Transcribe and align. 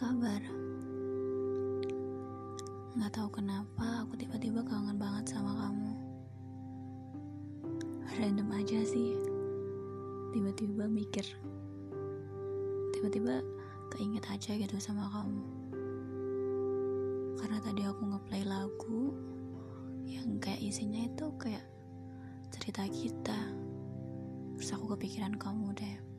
kabar? 0.00 0.40
Nggak 2.96 3.12
tahu 3.12 3.28
kenapa 3.36 4.00
aku 4.00 4.16
tiba-tiba 4.16 4.64
kangen 4.64 4.96
banget 4.96 5.36
sama 5.36 5.52
kamu. 5.60 5.92
Random 8.16 8.48
aja 8.56 8.80
sih. 8.80 9.12
Tiba-tiba 10.32 10.88
mikir. 10.88 11.28
Tiba-tiba 12.96 13.44
keinget 13.92 14.24
aja 14.24 14.56
gitu 14.56 14.80
sama 14.80 15.04
kamu. 15.12 15.44
Karena 17.36 17.60
tadi 17.60 17.84
aku 17.84 18.00
ngeplay 18.08 18.48
lagu 18.48 19.12
yang 20.08 20.40
kayak 20.40 20.64
isinya 20.64 21.04
itu 21.04 21.28
kayak 21.36 21.68
cerita 22.48 22.88
kita. 22.88 23.40
Terus 24.56 24.72
aku 24.72 24.96
kepikiran 24.96 25.36
kamu 25.36 25.76
deh. 25.76 26.09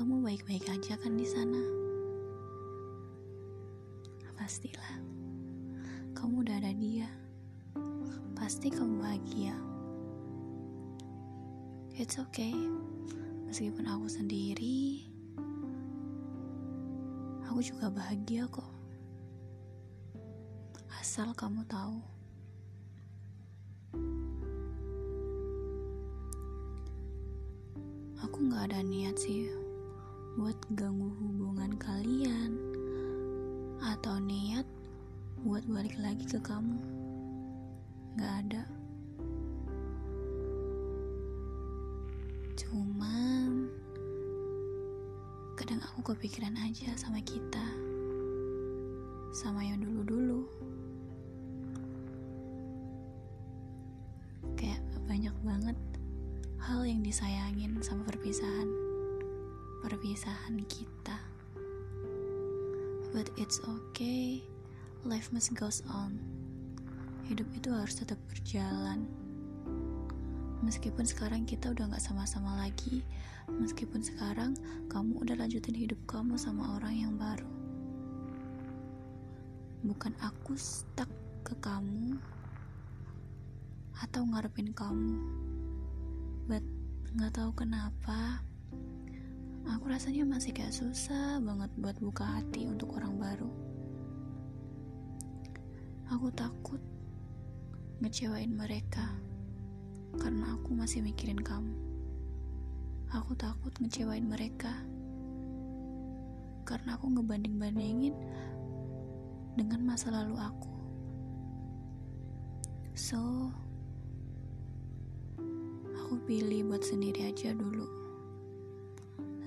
Kamu 0.00 0.24
baik-baik 0.24 0.64
aja 0.64 0.96
kan 0.96 1.12
di 1.12 1.28
sana? 1.28 1.60
Pastilah. 4.32 4.96
Kamu 6.16 6.40
udah 6.40 6.56
ada 6.56 6.72
dia. 6.72 7.04
Pasti 8.32 8.72
kamu 8.72 8.96
bahagia. 8.96 9.52
It's 12.00 12.16
okay. 12.16 12.56
Meskipun 13.44 13.84
aku 13.84 14.08
sendiri, 14.08 15.04
aku 17.44 17.60
juga 17.60 17.92
bahagia 17.92 18.48
kok. 18.48 18.72
Asal 20.96 21.28
kamu 21.36 21.60
tahu. 21.68 22.00
Aku 28.24 28.48
gak 28.48 28.72
ada 28.72 28.80
niat 28.80 29.20
sih 29.20 29.69
buat 30.40 30.56
ganggu 30.72 31.12
hubungan 31.20 31.76
kalian 31.76 32.56
atau 33.84 34.16
niat 34.24 34.64
buat 35.44 35.60
balik 35.68 35.92
lagi 36.00 36.24
ke 36.24 36.40
kamu. 36.40 36.80
Nggak 38.16 38.34
ada. 38.48 38.64
Cuman 42.56 43.68
kadang 45.60 45.84
aku 45.84 46.16
kepikiran 46.16 46.56
aja 46.56 46.88
sama 46.96 47.20
kita 47.20 47.66
sama 49.36 49.60
yang 49.60 49.76
dulu-dulu. 49.84 50.48
Kayak 54.56 54.80
banyak 55.04 55.36
banget 55.44 55.76
hal 56.64 56.88
yang 56.88 57.04
disayangin 57.04 57.76
sama 57.84 58.08
perpisahan 58.08 58.89
perpisahan 59.80 60.60
kita. 60.68 61.18
But 63.10 63.32
it's 63.34 63.58
okay, 63.66 64.44
life 65.02 65.34
must 65.34 65.50
goes 65.58 65.82
on. 65.90 66.20
Hidup 67.26 67.48
itu 67.56 67.74
harus 67.74 67.98
tetap 67.98 68.20
berjalan. 68.30 69.08
Meskipun 70.60 71.08
sekarang 71.08 71.48
kita 71.48 71.72
udah 71.72 71.88
gak 71.90 72.04
sama-sama 72.04 72.60
lagi, 72.60 73.00
meskipun 73.48 74.04
sekarang 74.04 74.54
kamu 74.92 75.16
udah 75.24 75.40
lanjutin 75.40 75.74
hidup 75.74 75.98
kamu 76.04 76.36
sama 76.36 76.76
orang 76.78 76.94
yang 76.94 77.14
baru. 77.16 77.48
Bukan 79.80 80.12
aku 80.20 80.54
stuck 80.60 81.08
ke 81.40 81.56
kamu 81.64 82.20
atau 84.04 84.22
ngarepin 84.28 84.76
kamu. 84.76 85.18
But 86.44 86.62
gak 87.16 87.40
tahu 87.40 87.56
kenapa 87.56 88.44
aku 89.68 89.92
rasanya 89.92 90.24
masih 90.24 90.56
kayak 90.56 90.72
susah 90.72 91.36
banget 91.44 91.68
buat 91.76 91.96
buka 92.00 92.24
hati 92.24 92.64
untuk 92.64 92.96
orang 92.96 93.20
baru. 93.20 93.50
Aku 96.08 96.32
takut 96.32 96.80
ngecewain 98.00 98.56
mereka 98.56 99.04
karena 100.16 100.56
aku 100.56 100.72
masih 100.72 101.04
mikirin 101.04 101.38
kamu. 101.38 101.76
Aku 103.12 103.36
takut 103.36 103.74
ngecewain 103.76 104.24
mereka 104.24 104.72
karena 106.64 106.94
aku 106.96 107.10
ngebanding-bandingin 107.12 108.14
dengan 109.58 109.80
masa 109.84 110.14
lalu 110.14 110.38
aku. 110.38 110.72
So, 112.96 113.50
aku 115.98 116.14
pilih 116.24 116.70
buat 116.70 116.86
sendiri 116.86 117.28
aja 117.30 117.52
dulu 117.52 117.99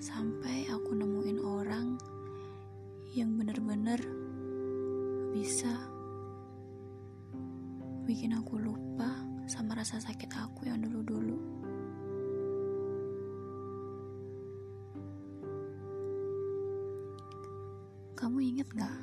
sampai 0.03 0.67
aku 0.67 0.99
nemuin 0.99 1.39
orang 1.39 1.95
yang 3.15 3.39
bener-bener 3.39 4.03
bisa 5.31 5.71
bikin 8.03 8.35
aku 8.35 8.59
lupa 8.59 9.07
sama 9.47 9.79
rasa 9.79 10.03
sakit 10.03 10.27
aku 10.35 10.67
yang 10.67 10.83
dulu-dulu. 10.83 11.39
Kamu 18.19 18.43
inget 18.43 18.67
gak? 18.75 18.99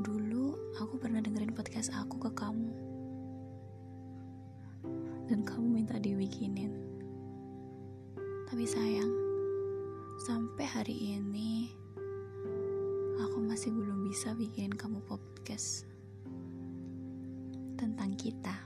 Dulu 0.00 0.56
aku 0.80 0.96
pernah 0.96 1.20
dengerin 1.20 1.52
podcast 1.52 1.92
aku 1.92 2.16
ke 2.16 2.32
kamu. 2.32 2.72
Dan 5.28 5.44
kamu 5.44 5.84
minta 5.84 6.00
dibikinin. 6.00 6.97
Tapi 8.48 8.64
sayang, 8.64 9.12
sampai 10.24 10.64
hari 10.64 10.96
ini 11.20 11.68
aku 13.20 13.44
masih 13.44 13.68
belum 13.76 14.08
bisa 14.08 14.32
bikin 14.32 14.72
kamu 14.72 15.04
podcast 15.04 15.84
tentang 17.76 18.16
kita. 18.16 18.56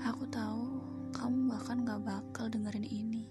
Aku 0.00 0.24
tahu 0.32 0.80
kamu 1.12 1.52
bahkan 1.52 1.84
gak 1.84 2.00
bakal 2.08 2.48
dengerin 2.48 2.88
ini. 2.88 3.28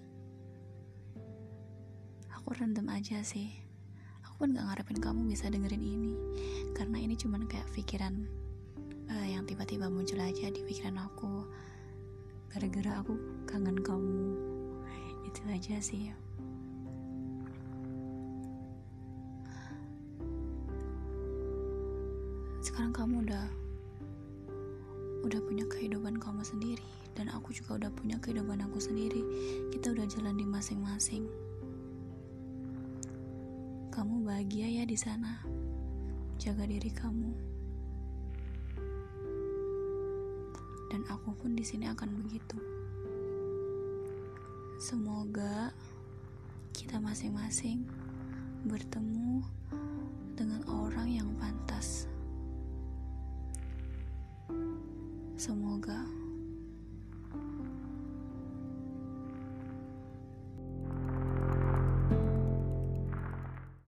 Aku 2.30 2.54
random 2.62 2.94
aja 2.94 3.26
sih 3.26 3.63
pun 4.44 4.52
gak 4.52 4.68
ngarepin 4.68 5.00
kamu 5.00 5.32
bisa 5.32 5.48
dengerin 5.48 5.80
ini. 5.80 6.20
Karena 6.76 7.00
ini 7.00 7.16
cuman 7.16 7.48
kayak 7.48 7.64
pikiran 7.72 8.28
uh, 9.08 9.24
yang 9.24 9.48
tiba-tiba 9.48 9.88
muncul 9.88 10.20
aja 10.20 10.52
di 10.52 10.60
pikiran 10.68 11.00
aku. 11.00 11.48
Gara-gara 12.52 13.00
aku 13.00 13.16
kangen 13.48 13.80
kamu. 13.80 14.36
Itu 15.24 15.48
aja 15.48 15.80
sih. 15.80 16.12
Sekarang 22.60 22.92
kamu 22.92 23.24
udah 23.24 23.48
udah 25.24 25.40
punya 25.48 25.64
kehidupan 25.72 26.20
kamu 26.20 26.44
sendiri. 26.44 26.84
Dan 27.16 27.32
aku 27.32 27.56
juga 27.56 27.80
udah 27.80 27.92
punya 27.96 28.20
kehidupan 28.20 28.60
aku 28.60 28.84
sendiri. 28.84 29.24
Kita 29.72 29.96
udah 29.96 30.04
jalan 30.04 30.36
di 30.36 30.44
masing-masing 30.44 31.32
kamu 33.94 34.26
bahagia 34.26 34.82
ya 34.82 34.90
di 34.90 34.98
sana. 34.98 35.46
Jaga 36.42 36.66
diri 36.66 36.90
kamu. 36.90 37.30
Dan 40.90 41.06
aku 41.06 41.30
pun 41.38 41.54
di 41.54 41.62
sini 41.62 41.86
akan 41.86 42.10
begitu. 42.26 42.58
Semoga 44.82 45.70
kita 46.74 46.98
masing-masing 46.98 47.86
bertemu 48.66 49.46
dengan 50.34 50.66
orang 50.66 51.14
yang 51.14 51.30
pantas. 51.38 52.10
Semoga 55.38 56.02